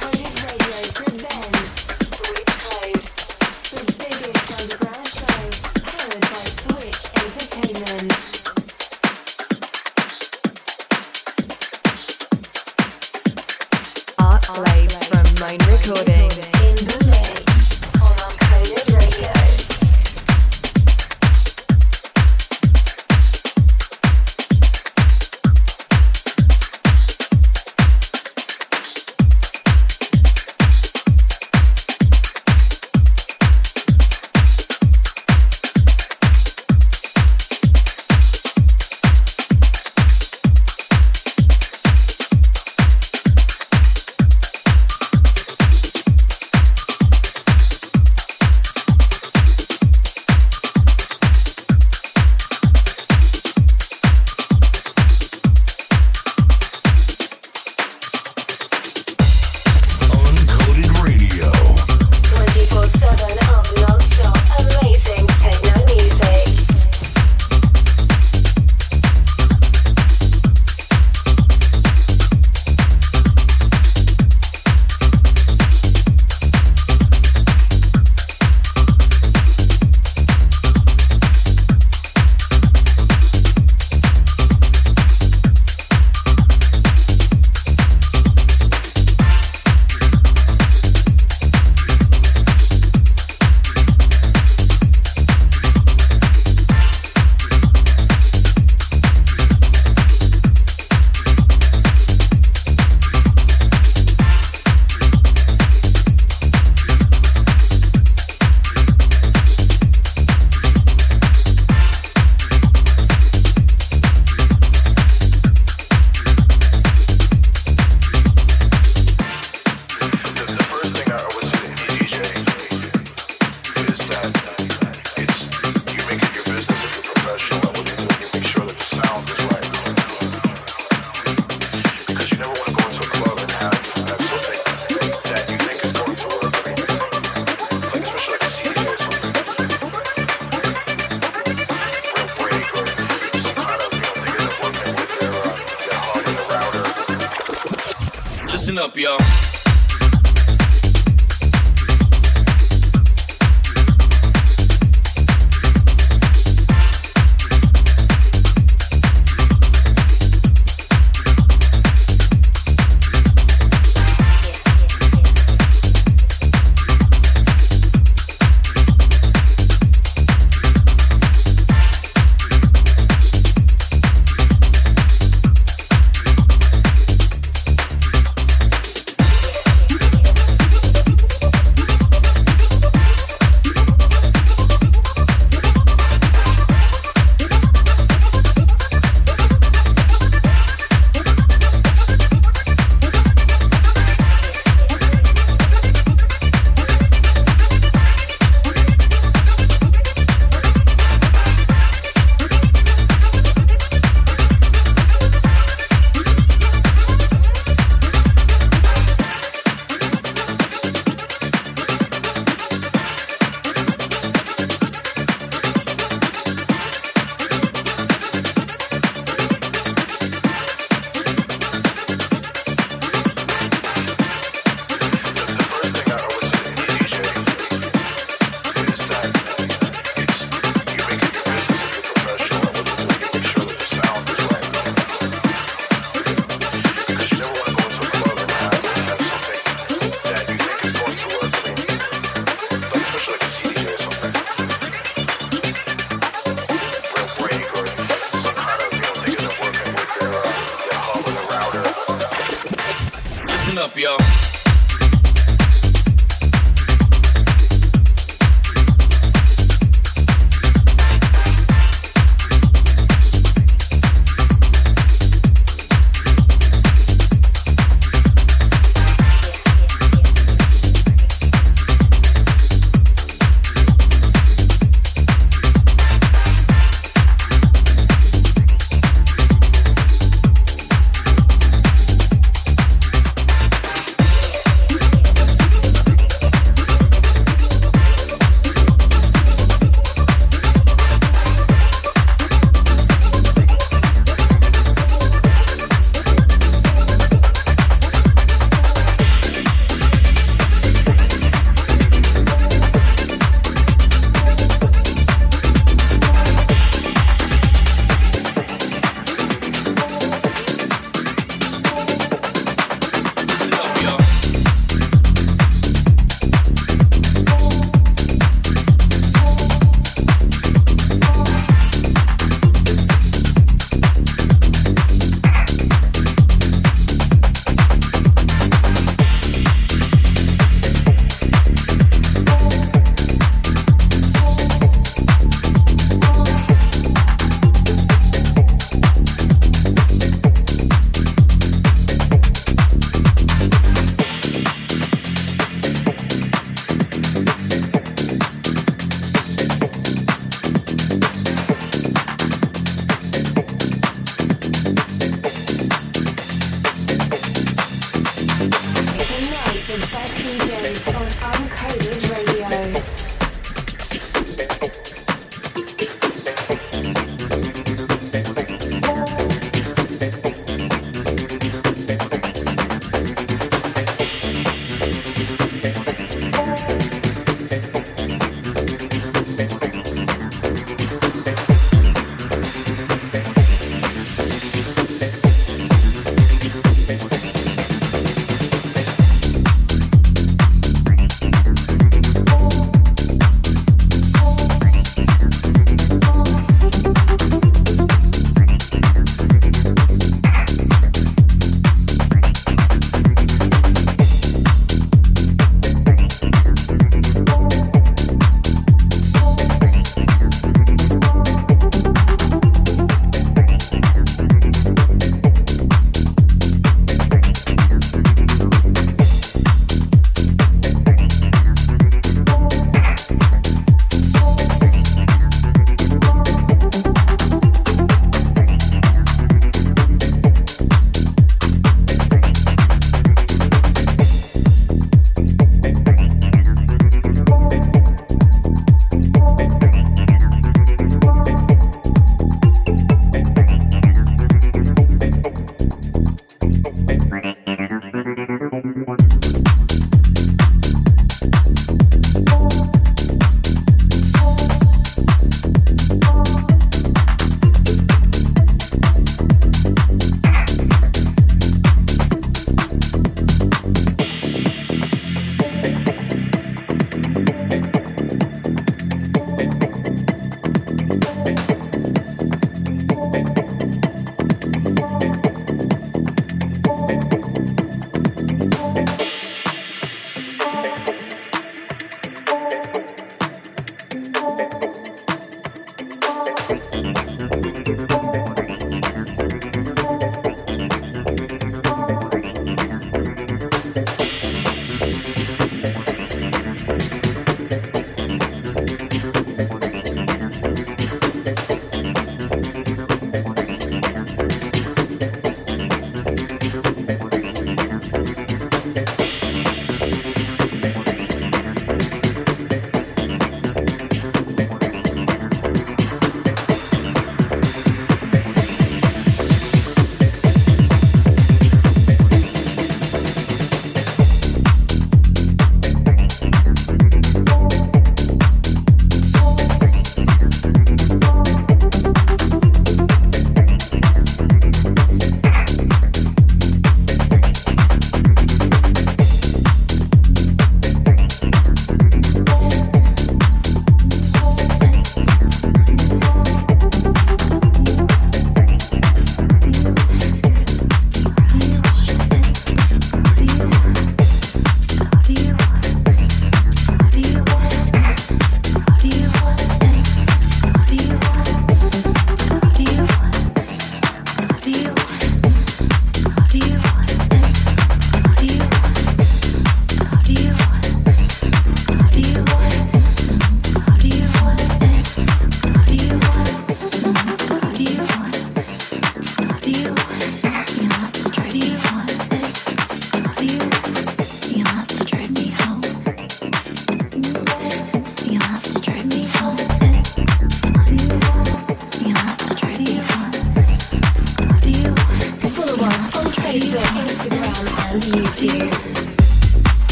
Cody. 0.00 0.21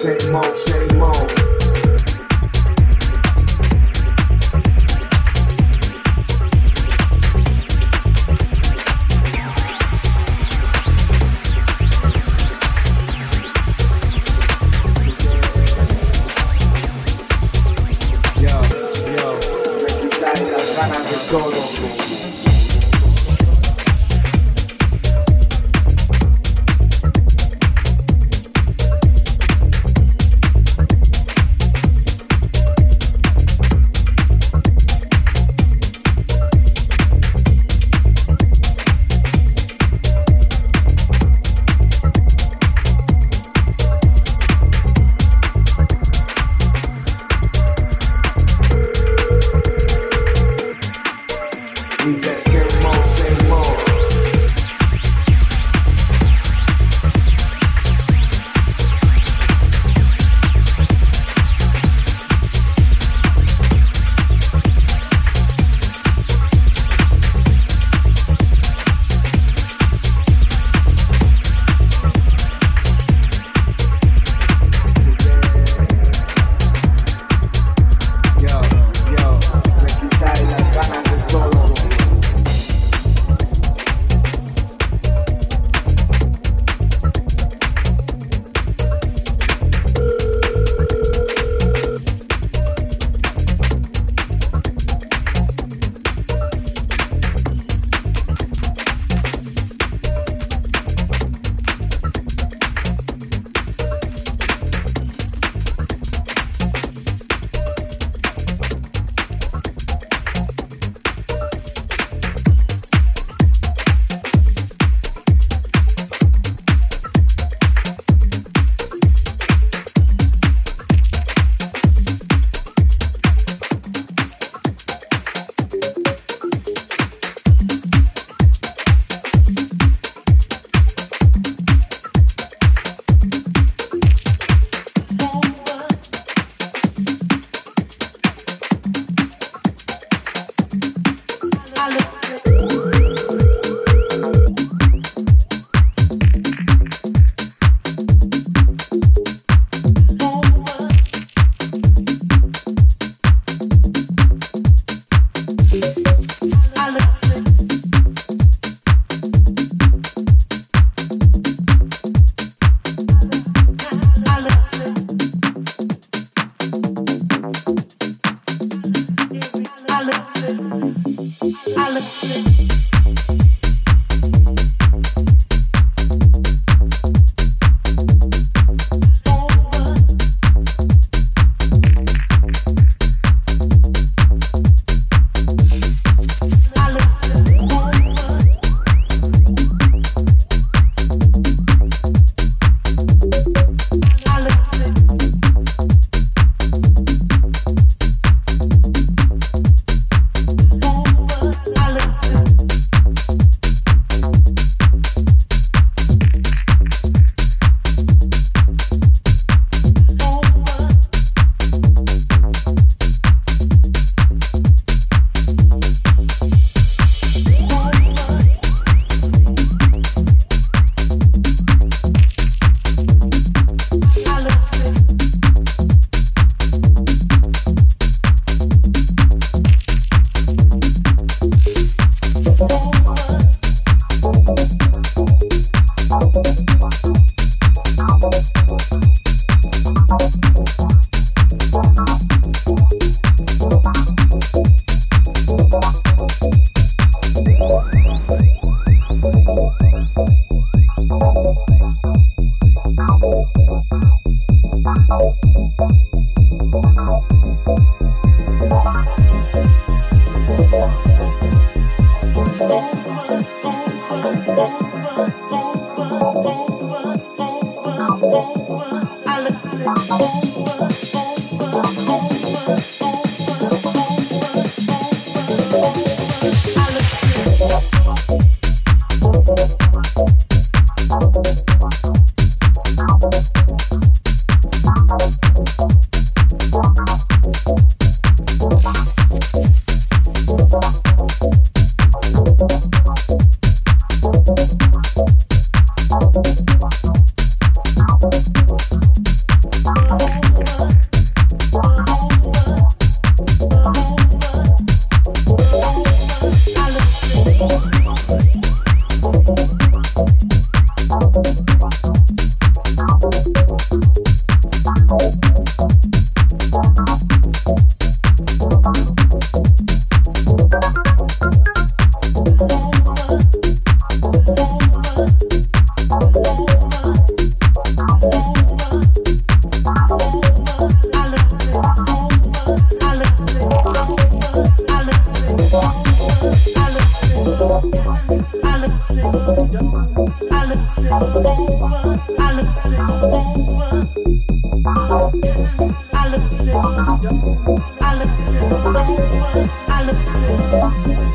same 0.00 0.34
old, 0.34 0.54
same 0.54 1.02
old. 1.02 1.39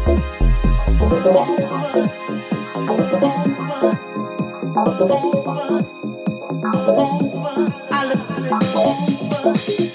I 0.08 0.12
you. 9.68 9.95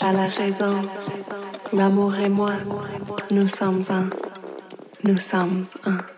À 0.00 0.12
la 0.12 0.26
raison. 0.26 0.74
L'amour 1.72 2.14
et 2.16 2.28
moi, 2.28 2.52
nous 3.30 3.46
sommes 3.46 3.82
un. 3.90 4.08
Nous 5.04 5.18
sommes 5.18 5.64
un. 5.86 6.17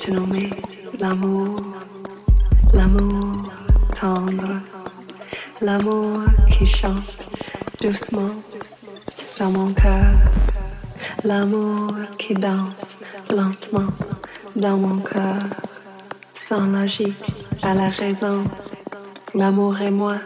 Te 0.00 0.10
nommer 0.10 0.48
l'amour, 0.98 1.60
l'amour 2.72 3.32
tendre, 3.94 4.60
l'amour 5.60 6.20
qui 6.50 6.64
chante 6.64 7.18
doucement 7.82 8.30
dans 9.38 9.50
mon 9.50 9.74
cœur, 9.74 10.14
l'amour 11.22 11.92
qui 12.18 12.32
danse 12.32 12.96
lentement 13.28 13.92
dans 14.56 14.78
mon 14.78 15.00
cœur, 15.00 15.42
sans 16.32 16.64
logique 16.66 17.26
à 17.62 17.74
la 17.74 17.90
raison. 17.90 18.42
L'amour 19.34 19.82
et 19.82 19.90
moi, 19.90 20.16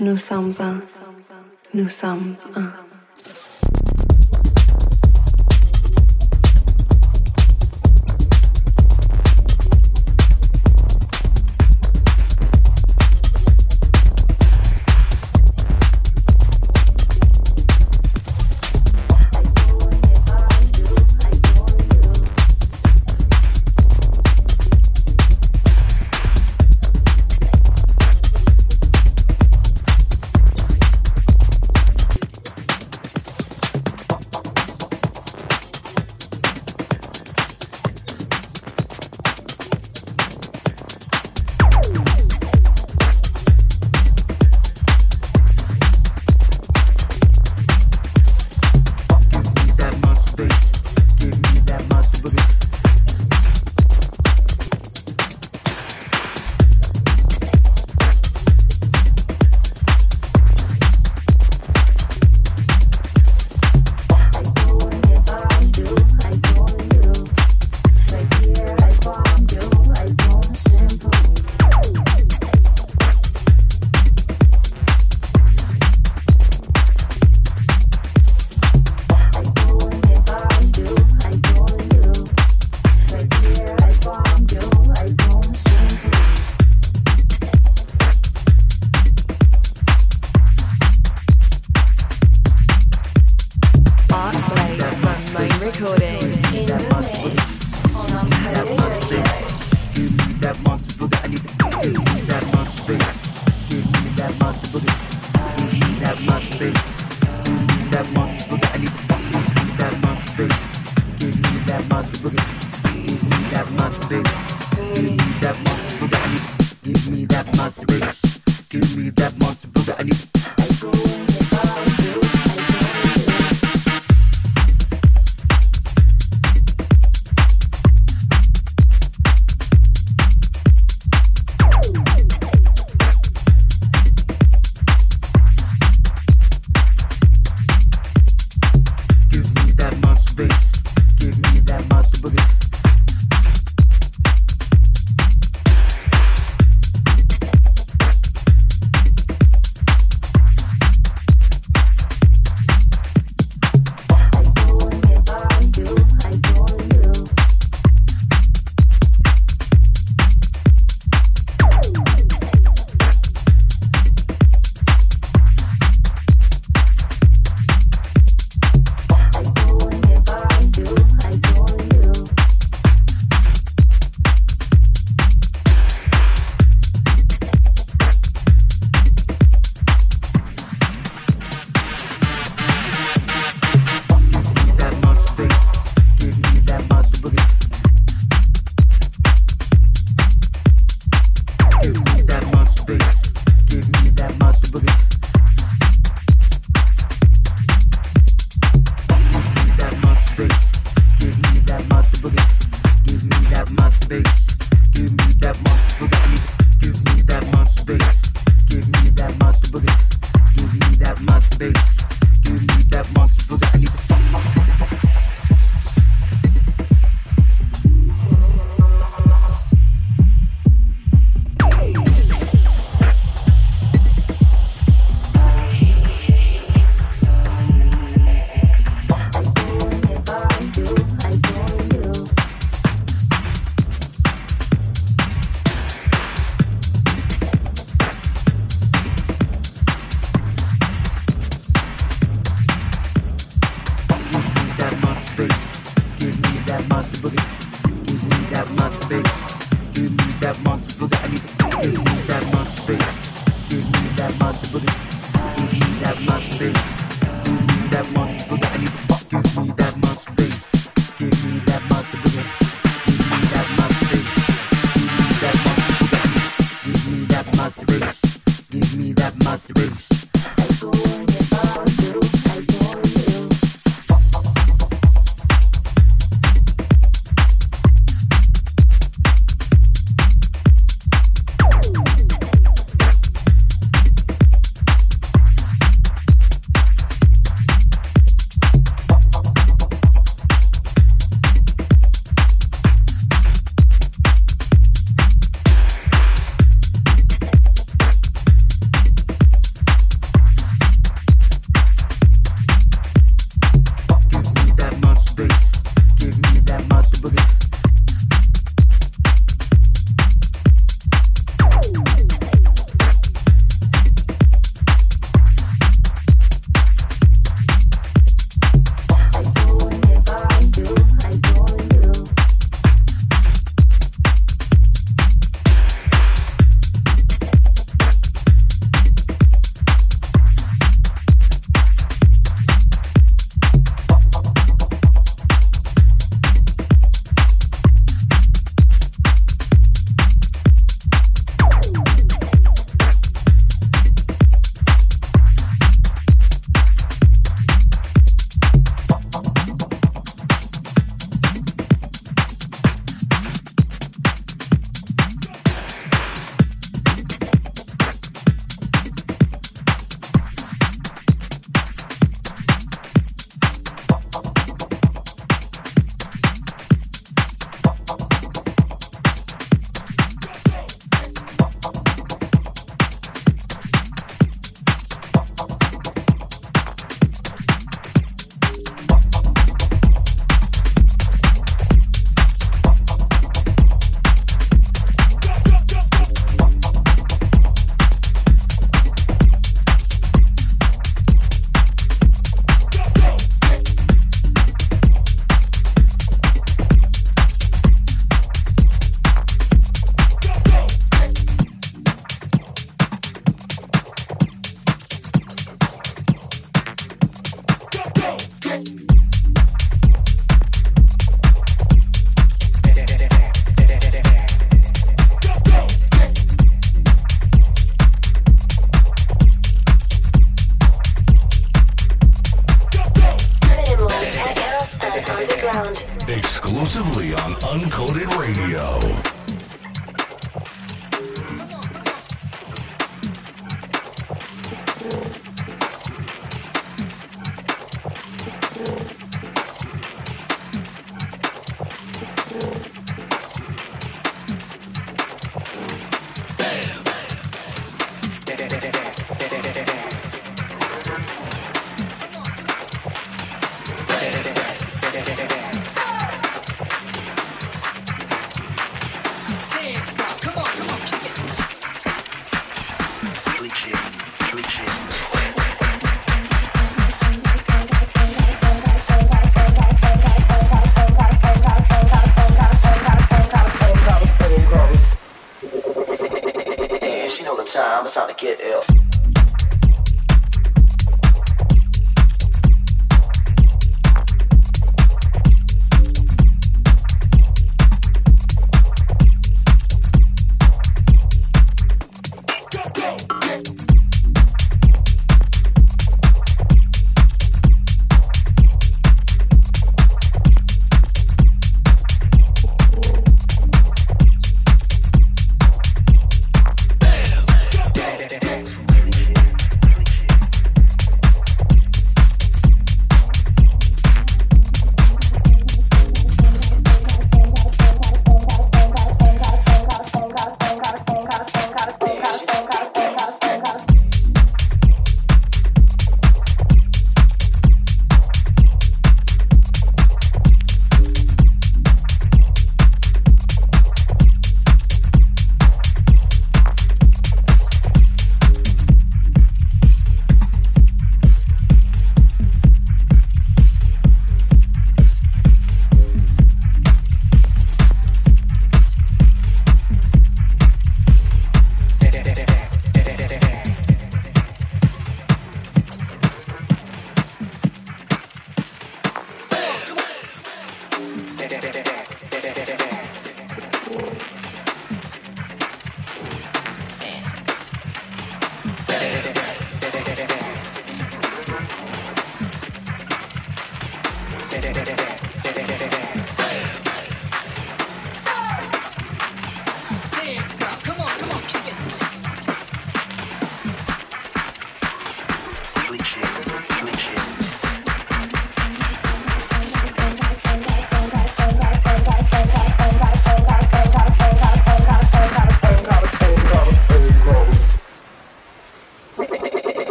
nous 0.00 0.18
sommes 0.18 0.52
un, 0.60 0.80
nous 1.72 1.88
sommes 1.88 2.34
un. 2.56 2.87